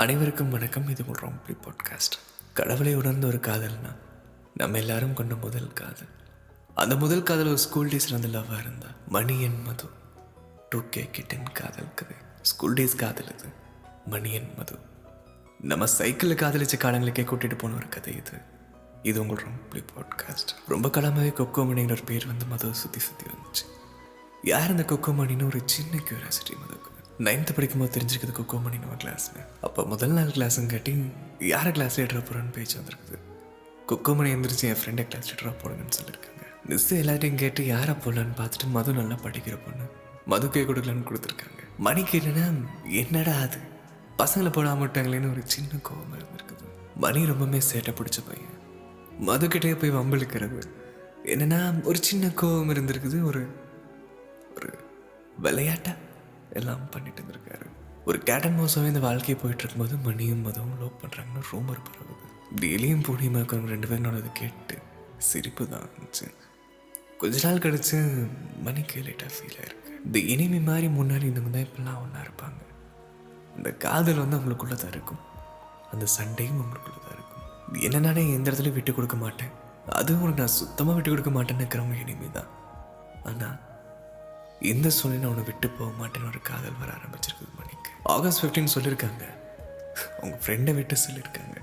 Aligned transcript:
அனைவருக்கும் 0.00 0.50
வணக்கம். 0.50 0.88
இது 0.88 1.04
ஒரு 1.08 1.18
ராம்பி 1.26 1.54
பாட்காஸ்ட் 1.64 2.14
கடவுளை 2.52 2.94
உணர்ந்த 2.94 3.26
ஒரு 3.26 3.36
காதல்னா 3.36 3.90
நம்ம 4.54 4.78
எல்லாரும் 4.78 5.14
கொண்ட 5.14 5.34
முதல் 5.34 5.72
காதல். 5.72 6.08
அந்த 6.74 6.96
முதல் 6.96 7.22
காதல் 7.22 7.46
ஒரு 7.46 7.58
ஸ்கூல் 7.58 7.88
டேஸ்ல 7.88 8.14
இருந்து 8.14 8.28
லவ்வாக 8.28 8.58
இருந்தா. 8.58 8.86
மணி 9.08 9.42
என் 9.42 9.62
மது. 9.62 9.88
டூ 10.68 10.80
கே 10.90 11.10
கிட்டன் 11.12 11.52
காதல் 11.52 11.94
கதை 11.94 12.16
ஸ்கூல் 12.42 12.74
டேஸ் 12.74 12.96
காதல் 12.96 13.34
இது. 13.34 13.48
மணி 14.06 14.32
என் 14.32 14.50
மது. 14.56 14.78
நம்ம 15.60 15.86
சைக்கிளில் 15.86 16.36
காதலிச்ச 16.36 16.78
காலங்களுக்கே 16.78 17.24
கூட்டிட்டு 17.32 17.58
போன 17.58 17.74
ஒரு 17.74 17.88
கதை 17.88 18.16
இது. 18.16 18.38
இது 19.02 19.20
உங்கள் 19.20 19.44
ரொம்பி 19.44 19.82
பாட்காஸ்ட் 19.94 20.54
ரொம்ப 20.68 20.90
காலமாகவே 20.90 21.28
கொக்கோ 21.28 21.66
மணிங்கிற 21.72 21.90
ஒரு 21.90 22.02
பேர் 22.02 22.26
வந்து 22.26 22.46
மதுவை 22.46 22.74
சுற்றி 22.74 23.00
சுற்றி 23.00 23.26
வந்துச்சு. 23.26 23.66
யார் 24.42 24.68
அந்த 24.68 24.82
கொக்கோ 24.82 25.12
மணின்னு 25.20 25.46
ஒரு 25.46 25.62
சின்ன 25.64 25.92
கியூரியாசிட்டி 25.98 26.56
மதுக்கு 26.62 26.89
நைன்த்து 27.20 27.52
படிக்கும்போது 27.54 28.00
தெரிஞ்சுக்கிறது 28.00 28.34
கொக்கோ 28.38 28.58
மணின்னு 28.58 28.88
ஒரு 28.88 28.96
கிளாஸ்னு 28.96 29.42
அப்போ 29.60 29.84
முதல் 29.84 30.10
நாள் 30.10 30.26
கிளாஸுங்காட்டி 30.26 31.12
யாரை 31.38 31.72
கிளாஸ் 31.72 32.00
லீடராக 32.00 32.22
போகிறோன்னு 32.22 32.52
பேச்சு 32.52 32.80
வந்திருக்குது? 32.80 33.18
கொக்கோ 33.88 34.16
மணி 34.16 34.34
எந்திரிச்சு 34.34 34.62
என் 34.62 34.76
ஃப்ரெண்டை 34.82 35.08
கிளாஸ் 35.08 35.34
லீடராக 35.34 35.54
போடுங்கன்னு 35.62 35.96
சொல்லியிருக்காங்க 36.00 36.38
மிஸ் 36.66 36.94
எல்லாத்தையும் 36.94 37.34
கேட்டு 37.34 37.66
யாரை 37.66 37.94
போடலான்னு 37.94 38.34
பார்த்துட்டு 38.36 38.66
மது 38.66 38.92
நல்லா 38.92 39.14
படிக்கிற 39.14 39.58
பொண்ணு. 39.64 39.86
மதுக்கே 40.28 40.62
கொடுக்கலான்னு 40.62 41.08
கொடுத்துருக்காங்க. 41.08 41.58
மணிக்கு 41.78 42.18
என்னன்னா 42.18 42.64
என்னடா 42.84 43.32
அது? 43.32 43.56
பசங்களை 44.18 44.50
போடாம 44.52 44.80
விட்டாங்களேன்னு 44.80 45.30
ஒரு 45.30 45.42
சின்ன 45.44 45.70
கோவம் 45.74 46.18
இருந்திருக்குது. 46.18 46.66
மணி 46.96 47.24
ரொம்பவுமே 47.24 47.60
சேட்டை 47.72 47.94
பிடிச்ச 47.94 48.18
பையன். 48.26 48.58
மதுக்கிட்டே 49.26 49.78
போய் 49.78 49.90
வம்பிழுக்கிறது. 49.90 50.62
என்னன்னா 51.24 51.82
ஒரு 51.82 51.98
சின்ன 52.02 52.26
கோவம் 52.26 52.72
இருந்திருக்குது. 52.74 53.22
ஒரு 53.24 53.46
ஒரு 54.56 54.78
விளையாட்டா? 55.38 55.90
எல்லாம் 56.58 56.84
பண்ணிட்டு 56.94 57.20
இருந்திருக்காரு. 57.20 57.66
ஒரு 58.08 58.18
கேட்டன் 58.28 58.58
மோசம் 58.60 58.88
இந்த 58.90 59.00
வாழ்க்கையை 59.06 59.36
போயிட்டு 59.40 59.62
இருக்கும்போது 59.62 59.96
மணியும் 60.06 60.44
மதுவும் 60.46 60.78
லவ் 60.82 61.00
பண்ணுறாங்கன்னு 61.02 61.42
ரூமர் 61.50 61.82
பரவுது 61.88 62.28
டெய்லியும் 62.62 63.04
பூர்ணிமா 63.06 63.40
இருக்கிறவங்க 63.40 63.72
ரெண்டு 63.74 63.88
பேரும் 63.90 64.20
அதை 64.20 64.32
கேட்டு 64.40 64.76
சிரிப்பு 65.28 65.64
தான் 65.72 65.84
இருந்துச்சு. 65.86 66.26
கொஞ்ச 67.20 67.36
நாள் 67.44 67.62
கழிச்சு 67.64 67.98
மணிக்கு 68.66 69.04
லேட்டாக 69.06 69.30
ஃபீல் 69.36 69.58
ஆயிருக்கு 69.60 69.96
இந்த 70.06 70.18
இனிமே 70.32 70.60
மாதிரி 70.68 70.86
முன்னாடி 70.98 71.24
இந்த 71.30 71.40
தான் 71.46 71.66
இப்பெல்லாம் 71.66 72.00
ஒன்றா 72.02 72.20
இருப்பாங்க. 72.26 72.60
இந்த 73.58 73.70
காதல் 73.84 74.22
வந்து 74.22 74.36
அவங்களுக்குள்ள 74.38 74.76
தான் 74.82 74.94
இருக்கும். 74.96 75.22
அந்த 75.92 76.04
சண்டையும் 76.16 76.60
அவங்களுக்குள்ள 76.60 77.00
தான் 77.06 77.16
இருக்கும். 77.18 77.44
என்ன 77.86 78.00
நானே 78.06 78.22
எந்த 78.36 78.46
இடத்துலையும் 78.50 78.78
விட்டு 78.78 78.92
கொடுக்க 78.98 79.16
மாட்டேன். 79.24 79.52
அதுவும் 79.98 80.22
உனக்கு 80.24 80.42
நான் 80.44 80.58
சுத்தமாக 80.60 80.94
விட்டு 80.96 81.10
கொடுக்க 81.12 81.30
மாட்டேன்னு 81.36 81.64
இருக்கிறவங்க 81.64 81.98
இனிமே 82.04 82.30
தான் 82.38 82.50
ஆனால் 83.30 83.56
இந்த 84.68 84.88
சூழ்நிலை 84.96 85.26
உன்னை 85.28 85.42
விட்டு 85.48 85.66
போக 85.76 85.90
மாட்டேன்னு 86.00 86.28
ஒரு 86.30 86.40
காதல் 86.48 86.78
வர 86.80 86.90
ஆரம்பிச்சிருக்குது 86.96 87.52
மணிக்கு. 87.60 87.90
ஆகஸ்ட் 88.14 88.42
15 88.44 88.72
சொல்லியிருக்காங்க 88.74 89.24
அவங்க 90.20 90.36
ஃப்ரெண்டை 90.42 90.72
விட்டு 90.78 90.96
சொல்லியிருக்காங்க 91.04 91.56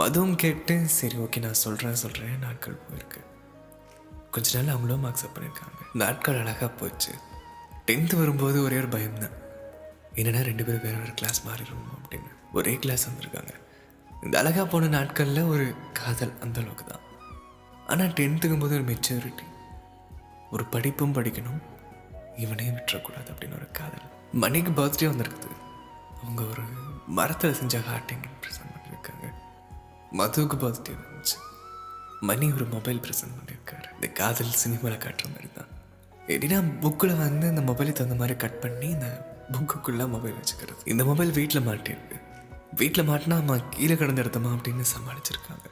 மதுவும் 0.00 0.36
கேட்டு 0.42 0.74
சரி 0.98 1.16
ஓகே 1.24 1.40
நான் 1.44 1.58
சொல்கிறேன் 1.62 1.98
சொல்கிறேன் 2.02 2.38
நாட்கள் 2.44 2.78
போயிருக்கு. 2.84 3.20
கொஞ்ச 4.34 4.48
நாள் 4.56 4.72
அவங்களும் 4.74 5.04
அக்செப்ட் 5.08 5.34
பண்ணியிருக்காங்க 5.36 5.80
நாட்கள் 6.02 6.40
அழகாக 6.42 6.70
போச்சு. 6.80 7.12
டென்த்து 7.88 8.14
வரும்போது 8.20 8.58
ஒரே 8.66 8.78
ஒரு 8.82 8.88
பயம்தான். 8.94 9.36
என்னென்னா 10.20 10.42
ரெண்டு 10.48 10.64
பேரும் 10.66 10.86
வேற 10.86 10.96
ஒரு 11.06 11.14
கிளாஸ் 11.20 11.40
மாறிடுவோம் 11.48 11.92
அப்படின்னு. 11.98 12.30
ஒரே 12.58 12.72
கிளாஸ் 12.84 13.06
வந்திருக்காங்க. 13.08 13.52
இந்த 14.24 14.34
அழகாக 14.40 14.66
போன 14.72 14.88
நாட்களில் 14.96 15.50
ஒரு 15.52 15.66
காதல் 16.00 16.34
அந்த 16.46 16.56
அளவுக்கு 16.62 16.86
தான் 16.92 17.04
ஆனால் 17.92 18.14
டென்த்துக்கும் 18.20 18.64
போது 18.64 18.76
ஒரு 18.78 18.86
மெச்சூரிட்டி 18.92 19.46
ஒரு 20.54 20.64
படிப்பும் 20.74 21.14
படிக்கணும். 21.18 21.60
இவனே 22.36 22.70
விட்டுறக்கூடாது 22.70 23.30
அப்படின்னு 23.30 23.54
ஒரு 23.54 23.70
காதல். 23.70 24.02
மணிக்கு 24.32 24.70
பர்த்டே 24.70 25.12
வந்திருக்குது. 25.12 25.46
அவங்க 26.22 26.42
ஒரு 26.42 26.62
மரத்தில் 27.06 27.54
செஞ்ச 27.54 27.78
ஹார்டிங் 27.78 28.20
ப்ரெசென்ட் 28.20 28.72
பண்ணியிருக்காங்க. 28.74 29.32
மதுவுக்கு 30.12 30.56
பர்த்டே 30.56 30.96
வந்துச்சு. 30.96 31.38
மணி 32.20 32.52
ஒரு 32.52 32.64
மொபைல் 32.64 33.00
ப்ரெசென்ட் 33.00 33.38
பண்ணியிருக்காரு. 33.38 33.94
இந்த 33.94 34.06
காதல் 34.06 34.50
சினிமாவில் 34.50 34.98
காட்டுற 34.98 35.24
மாதிரி 35.30 35.48
தான் 35.54 35.70
எப்படின்னா 36.28 36.82
புக்கில் 36.82 37.18
வந்து 37.18 37.48
இந்த 37.48 37.60
மொபைலுக்கு 37.60 37.92
தகுந்த 37.92 38.14
மாதிரி 38.14 38.38
கட் 38.38 38.60
பண்ணி 38.60 38.88
இந்த 38.88 39.30
புக்குக்குள்ளே 39.52 40.08
மொபைல் 40.08 40.34
வச்சுக்கிறது. 40.34 40.88
இந்த 40.88 41.04
மொபைல் 41.04 41.30
வீட்டில் 41.30 41.66
மாட்டியிருக்கு. 41.66 42.20
வீட்டில் 42.76 43.08
மாட்டினா 43.08 43.38
அம்மா 43.38 43.56
கீழே 43.70 43.96
கிடந்து 43.96 44.22
இடத்தமா 44.22 44.52
அப்படின்னு 44.52 44.84
சமாளிச்சிருக்காங்க. 44.96 45.66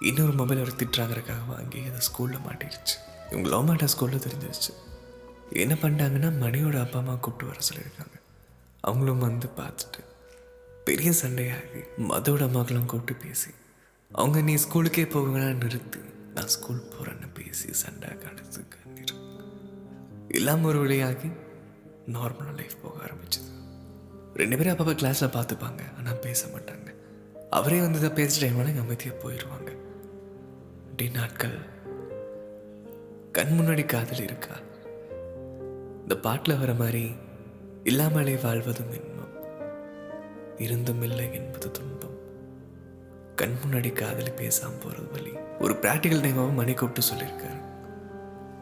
இன்னொரு 0.00 0.32
மொபைல் 0.32 0.60
அவர் 0.60 0.74
திட்டுறாங்கிறக்காக 0.74 1.46
வாங்கி 1.46 1.78
அதை 1.86 2.08
ஸ்கூலில் 2.08 2.48
மாட்டிருச்சு. 2.48 2.96
இவங்க 3.30 3.48
லவ் 3.48 3.70
மாட்டா 3.70 3.88
ஸ்கூலில் 3.98 4.24
தெரிஞ்சிருச்சு. 4.28 4.72
என்ன 5.50 5.74
பண்ணிட்டாங்கன்னா 5.74 6.30
மணியோட 6.44 6.80
அப்பா 6.80 6.98
அம்மா 6.98 7.14
கூப்பிட்டு 7.14 7.52
வர 7.52 7.66
சொல்லியிருக்காங்க. 7.72 8.16
அவங்களும் 8.80 9.18
வந்து 9.18 9.48
பார்த்துட்டு 9.56 10.04
பெரிய 10.84 11.10
சண்டையாகி 11.10 11.80
மதோட 11.98 12.42
அம்மாக்கெல்லாம் 12.46 12.86
கூப்பிட்டு 12.86 13.26
பேசி 13.26 13.50
அவங்க 14.12 14.40
நீ 14.40 14.54
ஸ்கூலுக்கே 14.54 15.04
போகவேனா 15.04 15.56
நிறுத்து 15.62 16.00
நான் 16.34 16.46
ஸ்கூல் 16.46 16.88
போகிறேன்னு 16.90 17.34
பேசி 17.34 17.72
சண்டை 17.72 18.08
கடுத்து 18.08 18.68
கண்ணீர் 18.68 19.14
எல்லாம் 20.28 20.64
ஒரு 20.64 20.78
வழியாகி 20.78 21.28
நார்மலாக 22.06 22.54
லைஃப் 22.56 22.82
போக 22.82 23.04
ஆரம்பிச்சது. 23.04 23.50
ரெண்டு 24.34 24.56
பேரும் 24.56 24.78
அப்பப்போ 24.78 24.90
கிளாஸில் 24.90 25.34
பார்த்துப்பாங்க 25.36 25.98
ஆனால் 25.98 26.18
பேச 26.18 26.46
மாட்டாங்க. 26.46 26.94
அவரே 27.50 27.80
வந்து 27.80 27.98
இதை 27.98 28.10
பேசிட்ட 28.10 28.52
டைம்லாம் 28.52 28.80
அமைதியாக 28.80 29.18
போயிடுவாங்க. 29.22 29.76
டி 30.96 31.08
நாட்கள் 31.08 31.58
கண் 33.32 33.58
முன்னாடி 33.60 33.86
காதல் 33.86 34.22
இருக்கா? 34.22 34.54
இந்த 36.08 36.20
பாட்டில் 36.20 36.58
வர 36.58 36.72
மாதிரி 36.72 37.16
இல்லாமலே 37.84 38.34
வாழ்வதும் 38.34 38.92
இன்பம். 38.92 39.32
இருந்தும் 40.58 41.02
இல்லை 41.02 41.34
என்பது 41.34 41.70
துன்பம். 41.70 42.14
கண் 43.36 43.56
முன்னாடி 43.64 43.92
காதலி 43.92 44.30
பேசாம 44.30 44.72
போறது 44.82 45.10
வழி 45.12 45.30
ஒரு 45.58 45.74
ப்ராக்டிக்கல் 45.74 46.22
டைமாவும் 46.22 46.52
மணி 46.52 46.74
கூப்பிட்டு 46.74 47.14
சொல்லியிருக்காரு. 47.14 47.60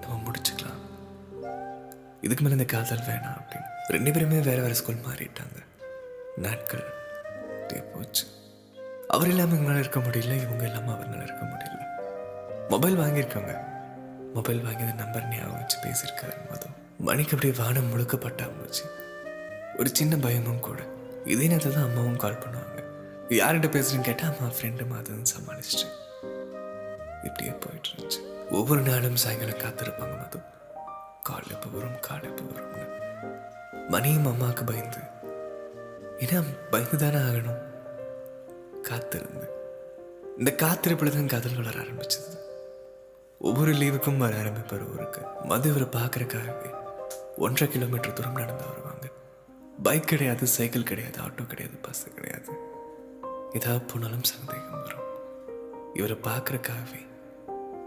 நம்ம 0.01 0.23
முடிச்சுக்கலாம். 0.25 0.81
இதுக்கு 2.21 2.45
மேலே 2.45 2.57
இந்த 2.57 2.65
காதல் 2.65 2.99
வேணாம் 2.99 3.39
அப்படின்னு. 3.39 3.69
ரெண்டு 3.89 4.13
பேருமே 4.13 4.41
வேற 4.41 4.63
வேற 4.63 4.75
ஸ்கூல் 4.75 4.97
மாறிட்டாங்க. 4.97 5.65
நாட்கள் 6.37 6.85
போச்சு. 7.95 8.27
அவர் 9.09 9.29
இல்லாமல் 9.29 9.59
எங்களால் 9.59 9.81
இருக்க 9.81 10.01
முடியல 10.01 10.43
இவங்க 10.43 10.65
இல்லாமல் 10.65 10.95
அவங்களால 10.95 11.23
இருக்க 11.23 11.47
முடியல. 11.47 11.87
மொபைல் 12.69 12.99
வாங்கியிருக்காங்க. 12.99 13.59
மொபைல் 14.35 14.65
வாங்கியது 14.65 14.95
நம்பர் 14.95 15.29
ஞாபகம் 15.29 15.53
வச்சு 15.53 15.79
பேசியிருக்காரு 15.81 16.51
மதம் 16.51 16.76
மணிக்கு 16.99 17.37
அப்படியே 17.37 17.65
வானம் 17.65 17.89
முழுக்க 17.89 18.17
பட்டாம்பூச்சு 18.17 18.85
ஒரு 19.79 19.89
சின்ன 19.93 20.17
பயமும் 20.17 20.61
கூட. 20.61 20.79
இதே 21.25 21.47
நேரத்தில் 21.47 21.75
தான் 21.75 21.83
அம்மாவும் 21.83 22.17
கால் 22.17 22.39
பண்ணுவாங்க. 22.39 22.81
யார்கிட்ட 23.31 23.69
பேசுறேன்னு 23.75 24.01
கேட்டால் 24.01 24.31
அம்மா 24.31 24.53
ஃப்ரெண்டு 24.55 24.89
மாதம் 24.89 25.25
சமாளிச்சிட்டு 25.25 25.89
இப்படியே 27.23 27.51
போயிட்டு 27.51 27.89
இருந்துச்சு. 27.89 28.21
ஒவ்வொரு 28.51 28.81
நாளும் 28.81 29.17
சாயங்காலம் 29.17 29.63
காத்திருப்பாங்க 29.65 30.21
மது. 30.21 30.39
கால் 31.23 31.51
எப்போ 31.51 31.69
வரும் 31.69 32.01
கால் 32.01 32.23
எப்போ 32.23 32.45
வரும்னு. 32.45 32.85
மணியும் 33.89 34.27
அம்மாவுக்கு 34.27 34.65
பயந்து. 34.65 34.99
ஏன்னா 36.19 36.45
பயந்து 36.71 36.97
தானே 36.97 37.17
ஆகணும். 37.17 37.61
காத்திருந்து. 38.83 39.51
இந்த 40.39 40.51
காத்திருப்பில் 40.51 41.13
தான் 41.13 41.27
கதல் 41.27 41.55
வளர 41.55 41.81
ஆரம்பிச்சது. 41.81 42.39
ஒவ்வொரு 43.39 43.73
லீவுக்கும் 43.73 44.17
வர 44.17 44.37
ஆரம்பிப்பார் 44.37 44.93
ஊருக்கு. 44.93 45.21
மது 45.45 45.69
இவரை 45.69 45.89
பார்க்கறக்காகவே 45.89 46.85
ஒன்றரை 47.37 47.67
கிலோமீட்டர் 47.73 48.13
தூரம் 48.13 48.33
நடந்து 48.33 48.65
வருவாங்க. 48.67 49.07
பைக் 49.83 50.09
கிடையாது 50.09 50.47
சைக்கிள் 50.47 50.83
கிடையாது 50.83 51.19
ஆட்டோ 51.21 51.47
கிடையாது 51.47 51.77
பஸ் 51.77 52.07
கிடையாது. 52.15 52.53
ஏதாவது 53.53 53.85
போனாலும் 53.85 54.23
சந்தேகம் 54.23 54.83
வரும். 54.83 55.05
இவரை 55.95 56.17
பார்க்குறக்காகவே 56.23 57.03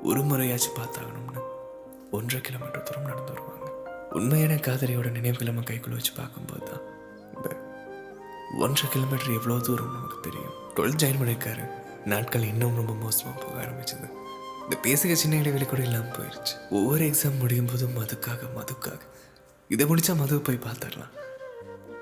ஒரு 0.03 0.21
முறையாச்சும் 0.21 0.77
பார்த்தாகணும்னு 0.79 1.41
ஒன்றரை 2.11 2.41
கிலோமீட்டர் 2.41 2.83
தூரம் 2.83 3.03
நடந்து 3.03 3.31
வருவாங்க. 3.31 3.67
உண்மையான 4.11 4.53
காதலியோட 4.53 5.09
நினைவுகளை 5.11 5.53
நம்ம 5.53 5.67
கைக்குள்ள 5.71 5.89
வச்சு 5.89 6.13
பார்க்கும்போது 6.15 6.63
தான் 6.71 6.85
இந்த 7.35 7.49
ஒன்றரை 8.59 8.91
கிலோமீட்டர் 8.91 9.35
எவ்வளோ 9.39 9.59
தூரம் 9.59 9.93
நமக்கு 9.93 10.19
தெரியும். 10.21 10.55
டுவெல்த் 10.75 11.01
ஜாயின் 11.03 11.21
பண்ணியிருக்காரு. 11.21 11.65
நாட்கள் 12.05 12.49
இன்னும் 12.53 12.75
ரொம்ப 12.75 12.93
மோசமாக 12.93 13.45
போக 13.45 13.55
ஆரம்பிச்சது. 13.65 14.07
இந்த 14.63 14.75
பேசுகிற 14.81 15.19
சின்ன 15.19 15.37
இடைவெளி 15.37 15.65
கூட 15.65 15.81
இல்லாமல் 15.81 16.15
போயிடுச்சு 16.17 16.55
ஒவ்வொரு 16.69 17.05
எக்ஸாம் 17.05 17.39
முடியும் 17.39 17.65
போதும் 17.65 17.95
மதுக்காக 17.97 18.41
மதுக்காக 18.57 19.01
இதை 19.69 19.85
முடிச்சா 19.85 20.15
மது 20.15 20.41
போய் 20.41 20.65
பார்த்துடலாம். 20.65 21.13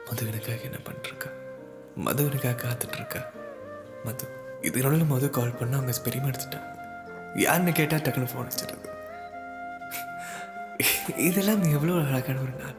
மது 0.09 0.27
எனக்காக 0.27 0.61
என்ன 0.61 0.77
பண்ணிருக்கா 0.77 1.29
மது 1.95 2.25
எனக்காக 2.25 2.57
காத்துட்டு 2.63 2.95
இருக்கா 2.95 3.21
மது 4.05 4.25
இதனால 4.61 5.07
மது 5.07 5.29
கால் 5.29 5.57
பண்ணா 5.59 5.77
அவங்க 5.77 5.93
பெரியமா 6.05 6.29
எடுத்துட்டாங்க 6.31 6.71
யாருன்னு 7.35 7.71
கேட்டால் 7.71 7.99
டக்குன்னு 7.99 8.31
ஃபோன் 8.33 8.49
வச்சிடுறது 8.49 8.85
இதெல்லாம் 11.17 11.63
எவ்வளோ 11.63 11.93
அழகான 11.93 12.39
ஒரு 12.39 12.53
நாள். 12.63 12.77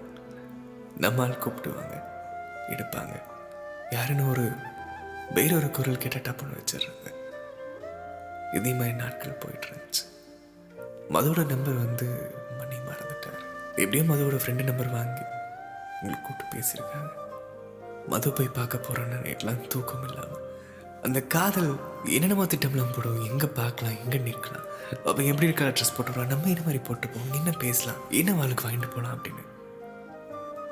நம்மால் 0.98 1.38
கூப்பிடுவாங்க 1.38 1.96
எடுப்பாங்க. 2.68 3.14
யாருன்னு 3.90 4.28
ஒரு 4.28 4.44
வேற 5.34 5.56
ஒரு 5.56 5.70
குரல் 5.70 5.98
கேட்டால் 5.98 6.26
டப்புன்னு 6.26 6.58
வச்சிடுறது. 6.58 7.10
இதே 8.52 8.72
மாதிரி 8.72 8.96
நாட்கள் 8.96 9.40
போயிட்டு 9.40 9.68
இருந்துச்சு. 9.68 10.04
மதுவோட 11.14 11.46
நம்பர் 11.46 11.82
வந்து 11.84 12.08
எப்படியோ 13.82 14.04
மதுவோட 14.10 14.36
ஃப்ரெண்டு 14.42 14.68
நம்பர் 14.68 14.94
வாங்கி 14.96 15.24
உங்களுக்கு 16.00 16.24
கூப்பிட்டு 16.26 16.52
பேசியிருக்காங்க. 16.54 17.10
மது 18.12 18.32
போய் 18.32 18.56
பார்க்க 18.58 18.86
போகிறேன்னு 18.86 19.16
நைட்லாம் 19.24 19.66
தூக்கம் 19.66 20.04
இல்லாமல் 20.08 20.44
அந்த 21.06 21.18
காதல் 21.34 21.68
என்னென்னமோ 22.04 22.44
திட்டம்லாம் 22.44 22.94
போடுவோம். 22.94 23.26
எங்கே 23.30 23.48
பார்க்கலாம் 23.58 23.98
எங்கே 24.04 24.18
நிற்கலாம். 24.18 24.66
அவன் 25.04 25.28
எப்படி 25.30 25.48
இருக்கா 25.48 25.66
ட்ரெஸ் 25.66 25.94
போட்டுருவான் 25.96 26.32
நம்ம 26.32 26.48
என்ன 26.48 26.62
மாதிரி 26.66 26.80
போட்டுப்போம். 26.88 27.28
என்ன 27.32 27.50
பேசலாம் 27.64 28.00
என்ன 28.20 28.32
வாழ்க்கை 28.32 28.64
வாங்கிட்டு 28.66 28.90
போகலாம் 28.94 29.14
அப்படின்னு. 29.16 29.44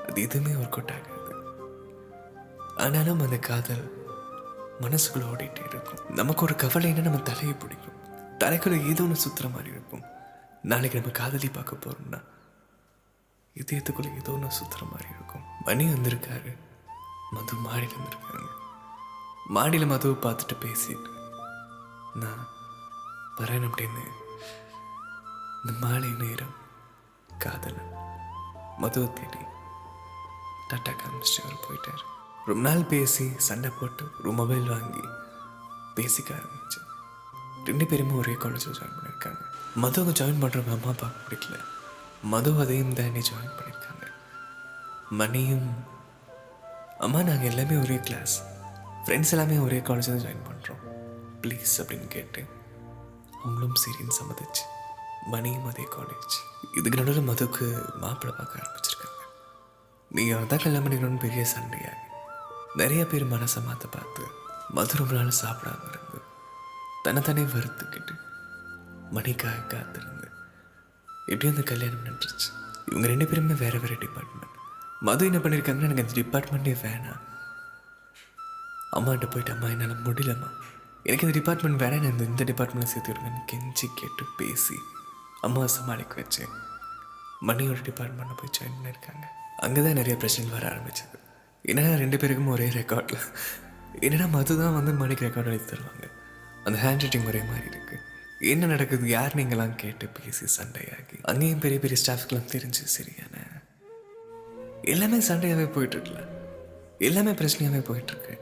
அது 0.08 0.22
எதுவுமே 0.22 0.52
ஒர்க் 0.62 0.78
அவுட் 0.78 0.94
ஆகாது. 0.96 1.34
ஆனாலும் 2.84 3.20
அந்த 3.20 3.38
காதல் 3.50 3.84
மனசுக்குள்ள 4.80 5.26
ஓடிட்டே 5.32 5.62
இருக்கும். 5.70 6.00
நமக்கு 6.20 6.42
ஒரு 6.42 6.54
கவலைன்னா 6.64 7.04
நம்ம 7.08 7.18
தலையை 7.30 7.54
பிடிக்கும். 7.54 7.98
தலைக்குள்ள 8.44 8.78
ஏதோ 8.90 9.02
ஒன்று 9.02 9.24
சுத்துற 9.26 9.52
மாதிரி 9.52 9.70
இருக்கும். 9.76 10.04
நாளைக்கு 10.72 11.00
நம்ம 11.00 11.12
காதலி 11.20 11.48
பார்க்க 11.48 11.84
போறோம்னா 11.84 12.20
இதயத்துக்குள்ளே 13.62 14.14
ஏதோ 14.20 14.32
ஒன்று 14.32 14.48
சுத்துற 14.58 14.90
மாதிரி 14.90 15.08
இருக்கும். 15.14 15.44
மணி 15.64 15.84
வந்திருக்காரு. 15.86 16.52
மது 17.30 17.54
மாடியில் 17.54 17.98
வந்திருக்காங்க 17.98 18.52
மாடியில் 19.46 19.86
மதுவை 19.86 20.16
பார்த்துட்டு 20.16 20.56
பேசிட்டு 20.64 21.10
நான் 22.14 22.42
வரேன் 23.38 23.66
அப்படின்னு. 23.68 24.04
இந்த 25.64 25.72
மாலை 25.80 26.10
நேரம் 26.10 26.54
காதலன் 27.38 27.92
மதுவை 28.78 29.12
தேடி 29.12 29.42
டாட்டா 30.70 30.92
காமிச்சிட்டு 30.92 31.44
அவர் 31.44 31.64
போயிட்டார். 31.66 32.02
ரொம்ப 32.46 32.68
நாள் 32.68 32.84
பேசி 32.84 33.26
சண்டை 33.36 33.70
போட்டு 33.70 34.10
ஒரு 34.20 34.32
மொபைல் 34.32 34.68
வாங்கி 34.68 35.04
பேசிக்க 35.96 36.28
ஆரம்பிச்சு. 36.38 36.80
ரெண்டு 37.64 37.86
பேருமே 37.86 38.12
ஒரே 38.12 38.32
காலேஜில் 38.32 38.72
ஜாயின் 38.72 38.96
பண்ணியிருக்காங்க. 38.96 39.40
மதுவை 39.74 40.12
ஜாயின் 40.12 40.42
பண்ணுறவங்க 40.42 40.74
அம்மா 40.76 40.88
அப்பா 40.88 41.08
பிடிக்கல. 41.28 41.56
மது 42.32 42.50
அதையும் 42.62 42.94
தாண்டி 42.98 43.20
ஜாயின் 43.28 43.56
பண்ணியிருக்காங்க. 43.56 44.04
மணியும் 45.20 45.68
அம்மா 47.04 47.20
நாங்கள் 47.28 47.50
எல்லாமே 47.50 47.76
ஒரே 47.84 47.96
கிளாஸ் 48.06 48.34
ஃப்ரெண்ட்ஸ் 49.02 49.32
எல்லாமே 49.34 49.56
ஒரே 49.66 49.78
காலேஜ் 49.88 50.10
தான் 50.12 50.22
ஜாயின் 50.24 50.46
பண்ணுறோம் 50.48 50.82
ப்ளீஸ் 51.42 51.74
அப்படின்னு 51.80 52.08
கேட்டு 52.16 52.42
அவங்களும் 53.42 53.76
சரின்னு 53.82 54.18
சம்மதிச்சு 54.20 54.64
மணியும் 55.34 55.68
அதே 55.70 55.84
காலேஜ் 55.96 56.36
இதுக்கு 56.78 56.98
நடுவில் 57.00 57.28
மதுக்கு 57.30 57.66
மாப்பிள்ளை 58.02 58.32
பார்க்க 58.38 58.62
ஆரம்பிச்சிருக்காங்க. 58.62 59.22
நீங்கள் 60.10 60.50
தான் 60.52 60.62
கல்யாணம் 60.64 60.84
பண்ணிக்கணும்னு 60.86 61.24
பெரிய 61.26 61.44
சண்டையாக 61.54 62.02
நிறைய 62.80 63.02
பேர் 63.06 63.32
மனசை 63.34 63.60
மாற்ற 63.68 63.86
பார்த்து 63.96 64.24
மது 64.76 64.98
ரொம்ப 65.00 65.12
நாள் 65.14 65.40
சாப்பிடாம 65.42 65.88
இருந்து 65.92 66.20
தன்னைத்தானே 67.04 67.44
வருத்துக்கிட்டு 67.54 68.14
மணிக்காக 69.16 69.66
காத்திருந்து 69.72 70.25
எப்படியும் 71.26 71.56
அந்த 71.56 71.70
கல்யாணம் 71.70 72.04
நின்றுச்சு 72.04 72.52
இவங்க 72.86 73.06
ரெண்டு 73.06 73.26
பேருமே 73.26 73.52
வேறு 73.52 73.80
வேறு 73.80 73.96
டிபார்ட்மெண்ட் 73.98 74.54
மது 75.00 75.24
என்ன 75.24 75.38
பண்ணியிருக்காங்கன்னா 75.38 75.90
எனக்கு 75.90 76.06
அந்த 76.06 76.20
டிபார்ட்மெண்ட்டே 76.20 76.74
வேணாம். 76.74 77.20
அம்மாட்ட 78.92 79.30
போயிட்டு 79.30 79.52
அம்மா 79.52 79.66
என்னால் 79.66 80.02
முடியலம்மா. 80.02 80.50
எனக்கு 81.02 81.26
இந்த 81.26 81.38
டிபார்ட்மெண்ட் 81.38 81.80
வேணாம். 81.80 82.00
நான் 82.00 82.18
இந்த- 82.18 82.24
இந்த 82.24 82.44
டிபார்ட்மெண்ட்டில் 82.44 82.82
சேர்த்து 82.82 83.12
விடுங்கன்னு 83.12 83.52
கெஞ்சி 83.52 83.86
கேட்டு 83.94 84.24
பேசி 84.36 84.74
அம்மாவை 85.40 85.68
சமாளிக்க 85.68 86.20
வச்சேன். 86.20 86.48
மணியோட 87.46 87.78
டிபார்ட்மெண்ட்டில் 87.82 88.36
போய் 88.36 88.50
ஜாயின் 88.58 88.86
பண்ணியிருக்காங்க 88.86 89.24
அங்கே 89.56 89.82
தான் 89.82 89.92
நிறைய 89.92 90.16
பிரச்சனைகள் 90.16 90.60
வர 90.60 90.76
ஆரம்பிச்சது. 90.76 91.18
என்னன்னா 91.66 91.96
ரெண்டு 91.96 92.16
பேருக்கும் 92.16 92.46
ஒரே 92.46 92.68
ரெக்கார்டில் 92.68 93.34
என்னென்னா 94.00 94.30
மது 94.30 94.58
தான் 94.58 94.74
வந்து 94.74 94.92
மணிக்கு 94.92 95.26
ரெக்கார்ட் 95.26 95.44
எழுதி 95.44 95.64
தருவாங்க 95.64 96.10
அந்த 96.64 96.78
ஹேண்ட் 96.78 97.00
ரைட்டிங் 97.00 97.24
ஒரே 97.24 97.42
மாதிரி 97.42 97.66
இருக்குது 97.66 98.00
என்ன 98.40 98.66
நடக்குது? 98.66 99.08
யார் 99.08 99.36
நீங்களாம் 99.36 99.74
கேட்டு 99.74 100.08
பேசி 100.08 100.62
சண்டையாகி 100.62 101.22
அங்கேயும் 101.22 101.58
பெரிய 101.58 101.80
பெரிய 101.80 102.02
ஸ்டாஃப்க்கெலாம் 102.06 102.50
தெரிஞ்சு 102.52 102.84
சரியான 102.84 103.64
எல்லாமே 104.82 105.20
சண்டையாகவே 105.20 105.80
போயிட்டுருக்கல. 105.80 106.28
எல்லாமே 106.98 107.30
பிரச்சனையாகவே 107.30 107.82
போயிட்டுருக்கு. 107.88 108.38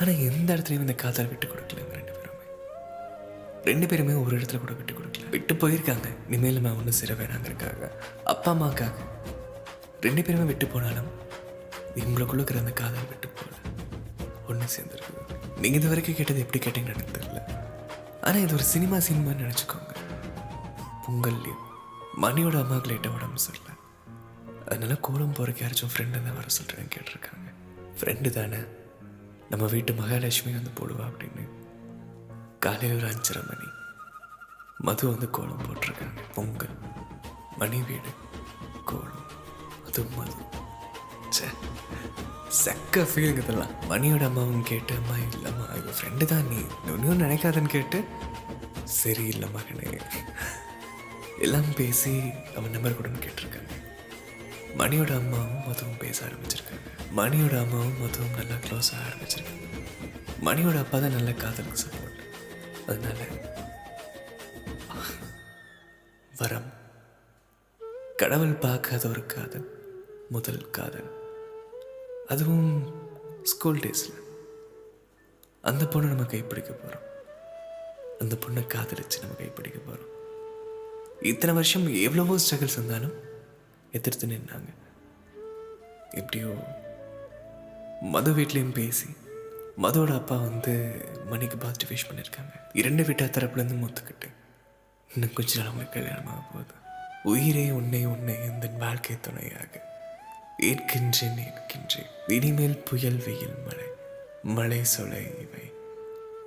ஆனால் 0.00 0.18
எந்த 0.18 0.54
இடத்துலையும் 0.54 0.84
இந்த 0.86 0.92
காதல் 0.92 1.28
விட்டு 1.28 1.46
கொடுக்கல 1.46 1.92
ரெண்டு 1.92 2.12
பேருமே. 2.12 2.44
ரெண்டு 3.64 3.86
பேருமே 3.86 4.12
ஒரு 4.12 4.38
இடத்துல 4.38 4.58
கூட 4.58 4.72
விட்டு 4.72 4.92
கொடுக்கல. 4.92 5.28
விட்டு 5.28 5.54
போயிருக்காங்க. 5.54 6.08
இனிமேல் 6.26 6.60
நம்ம 6.60 6.76
ஒன்றும் 6.76 6.94
சிற 7.04 7.12
வேணாங்கிறக்காக 7.12 7.90
அப்பா 8.24 8.52
அம்மாக்காக. 8.52 8.92
ரெண்டு 10.00 10.22
பேருமே 10.22 10.44
விட்டு 10.44 10.66
போனாலும் 10.66 11.10
இவங்களுக்குள்ள 11.94 12.34
இருக்கிற 12.34 12.58
அந்த 12.58 12.72
காதல் 12.72 13.08
விட்டு 13.08 13.28
போகல. 13.28 13.56
ஒன்று 14.48 14.66
சேர்ந்துருக்கு 14.76 15.60
நீங்கள் 15.60 15.80
இது 15.80 15.88
வரைக்கும் 15.88 16.14
கேட்டது 16.14 16.38
எப்படி 16.38 16.70
கேட்டீங்கன்னு 16.70 16.94
எனக்கு 16.94 17.20
தெரியல. 17.20 17.66
ஆனால் 18.28 18.40
இது 18.40 18.54
ஒரு 18.54 18.62
சினிமா 18.62 18.96
சினிமான்னு 18.96 19.42
நினச்சிக்கோங்க. 19.42 19.96
பொங்கல்லையும் 21.06 21.66
மணியோட 22.16 22.60
அம்மாவுக்கு 22.60 22.90
லேட்டாக 22.90 23.14
உடம்பு 23.14 23.38
சரியில்லை. 23.38 23.74
அதனால 24.66 24.96
கோலம் 24.96 25.32
போகிறக்கு 25.32 25.64
யாராச்சும் 25.64 25.88
ஃப்ரெண்டு 25.96 26.10
தான் 26.10 26.34
வர 26.34 26.46
சொல்கிறேன்னு 26.46 26.90
கேட்டிருக்காங்க. 26.96 27.54
ஃப்ரெண்டு 27.98 28.30
தானே. 28.30 28.56
நம்ம 29.50 29.66
வீட்டு 29.66 29.92
மகாலட்சுமி 29.92 30.52
வந்து 30.52 30.70
போடுவா 30.80 31.06
அப்படின்னு. 31.06 31.48
காலையில் 32.60 32.96
ஒரு 32.96 33.08
அஞ்சரை 33.08 33.54
மணி. 33.54 33.68
மது 34.78 35.08
வந்து 35.08 35.30
கோலம் 35.30 35.62
போட்டிருக்காங்க. 35.62 36.20
பொங்கல். 36.34 36.78
மணி 37.58 37.82
வீடு. 37.82 38.14
கோலம். 38.84 39.30
அது 39.86 40.04
மது. 40.04 40.32
ச்சே. 41.30 41.46
செக்க 42.48 43.02
ஃபீலிங் 43.02 43.40
இதெல்லாம் 43.42 43.70
மணியோட 43.90 44.24
அம்மாவும் 44.24 44.62
கேட்டு 44.62 44.94
அம்மா 44.94 45.14
இல்லைம்மா 45.14 45.76
இவன் 45.76 45.96
ஃப்ரெண்டு 45.98 46.24
தான் 46.24 46.46
நீ. 46.46 46.60
ஒன்றும் 46.92 47.20
நினைக்காதன்னு 47.20 47.68
கேட்டு. 47.68 48.04
சரி 48.84 49.26
இல்லை 49.26 49.48
மகனே. 49.48 50.00
எல்லாம் 51.38 51.74
பேசி 51.76 52.20
அவன் 52.56 52.70
நம்பர் 52.70 52.92
கொடுன்னு 52.92 53.24
கேட்டிருக்காங்க. 53.24 53.72
மணியோட 54.78 55.14
அம்மாவும் 55.14 55.68
மதுவும் 55.68 55.98
பேச 55.98 56.26
ஆரம்பிச்சிருக்காங்க. 56.26 56.86
மணியோட 57.16 57.60
அம்மாவும் 57.60 58.00
மதுவும் 58.02 58.34
நல்லா 58.36 58.54
க்ளோஸ் 58.54 58.94
ஆக 58.94 59.08
ஆரம்பிச்சிருக்காங்க. 59.08 59.66
மணியோட 60.44 60.78
அப்பா 60.78 60.98
தான் 60.98 61.10
நல்ல 61.10 61.32
காதலுக்கு 61.32 61.82
சப்போர்ட் 61.82 62.20
அதனால 62.86 63.18
வரம். 66.38 66.72
கடவுள் 68.16 68.52
பார்க்காத 68.52 69.08
ஒரு 69.08 69.26
காதல் 69.26 69.96
முதல் 70.28 70.70
காதல். 70.70 71.17
அதுவும் 72.32 72.66
ஸ்கூல் 73.42 73.82
டேஸில் 73.84 74.18
அந்த 75.60 75.84
பொண்ணை 75.84 76.08
நம்ம 76.12 76.24
கைப்பிடிக்க 76.32 76.72
போகிறோம் 76.72 77.06
அந்த 78.22 78.34
பொண்ணை 78.42 78.62
காதலிச்சு 78.74 79.22
நம்ம 79.22 79.36
கைப்பிடிக்க 79.38 79.78
போகிறோம் 79.86 80.12
இத்தனை 81.30 81.54
வருஷம் 81.54 81.86
எவ்வளவோ 82.02 82.34
ஸ்ட்ரகிள்ஸ் 82.44 82.76
இருந்தாலும் 82.78 83.14
எதிர்த்து 83.92 84.26
நின்னாங்க. 84.26 84.72
எப்படியோ 86.10 86.50
மது 88.14 88.32
வீட்லேயும் 88.32 88.76
பேசி 88.80 89.08
மதுவோட 89.84 90.12
அப்பா 90.14 90.36
வந்து 90.36 90.72
மணிக்கு 91.30 91.56
பாசிட்டிவ் 91.56 91.92
விஷ் 91.92 92.08
பண்ணியிருக்காங்க 92.08 92.54
இரண்டு 92.72 93.02
வீட்டார் 93.04 93.34
தரப்புலேருந்து 93.36 93.82
முத்துக்கிட்டு. 93.84 94.28
இன்னும் 95.14 95.32
கொஞ்ச 95.32 95.50
நாள் 95.58 95.70
அவங்களுக்கு 95.70 95.98
கல்யாணமாக 95.98 96.42
போகுது. 96.52 96.74
உயிரே 97.32 97.70
உன்னை 97.70 98.06
உன்னை 98.06 98.34
இந்த 98.44 98.66
வாழ்க்கை 98.84 99.16
துணையாக. 99.20 99.74
ஏற்கின்றேன் 100.62 101.38
ஏற்கின்றேன். 101.38 102.10
இனிமேல் 102.26 102.78
புயல் 102.78 103.22
வெயில் 103.24 103.54
மழை 103.66 103.86
மழை 104.42 104.84
சொலை 104.84 105.40
இவை. 105.40 105.72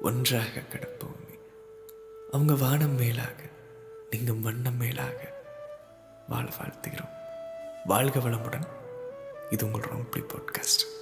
ஒன்றாக 0.01 0.45
கிடப்போமே. 0.45 1.39
அவங்க 2.31 2.53
வானம் 2.53 2.95
மேலாக 2.95 3.35
நீங்கள் 4.11 4.35
வண்ணம் 4.35 4.77
மேலாக 4.77 5.43
வாழ 6.27 6.49
வாழ்த்துகிறோம். 6.49 7.09
வாழ்க 7.85 8.19
வளமுடன். 8.19 8.67
இது 9.49 9.65
உங்கள் 9.65 9.89
ரொம்பி 9.89 10.23
பாட்காஸ்ட் 10.23 11.00